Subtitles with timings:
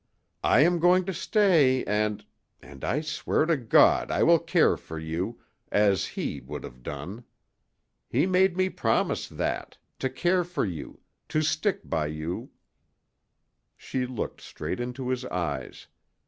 [0.43, 2.25] I am going to stay and
[2.59, 5.39] and I swear to God I will care for you
[5.71, 7.23] as he would have done.
[8.09, 12.49] He made me promise that to care for you to stick by you"
[13.77, 15.85] She looked straight into his eyes.